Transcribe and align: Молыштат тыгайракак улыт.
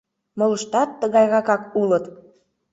Молыштат 0.37 0.89
тыгайракак 0.99 1.61
улыт. 1.81 2.05